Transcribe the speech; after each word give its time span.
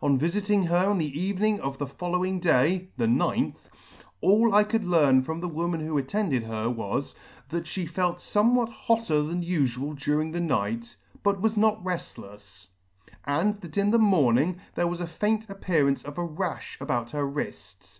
On 0.00 0.16
vifiting 0.16 0.66
her 0.68 0.86
on 0.88 0.98
the 0.98 1.20
evening 1.20 1.58
of 1.58 1.76
the 1.76 1.88
following 1.88 2.38
day 2.38 2.90
(the 2.98 3.08
ninth), 3.08 3.68
all 4.20 4.54
I 4.54 4.62
could 4.62 4.84
learn 4.84 5.22
from 5.22 5.40
the 5.40 5.48
woman 5.48 5.80
who 5.84 5.98
attended 5.98 6.44
her 6.44 6.70
was, 6.70 7.16
that 7.48 7.64
fhe 7.64 7.88
felt 7.90 8.18
fornewhat 8.18 8.68
hotter 8.68 9.22
than 9.24 9.42
ufual 9.42 9.98
during 10.00 10.30
the 10.30 10.38
night, 10.40 10.94
but 11.24 11.40
was 11.40 11.56
not 11.56 11.82
reftlefs; 11.82 12.68
and 13.24 13.60
that 13.60 13.76
in 13.76 13.90
the 13.90 13.98
morning 13.98 14.60
there 14.76 14.86
was 14.86 15.00
the 15.00 15.06
faint 15.08 15.50
appearance 15.50 16.04
of 16.04 16.16
a 16.16 16.20
rafh 16.24 16.80
about 16.80 17.10
her 17.10 17.26
wrifts. 17.26 17.98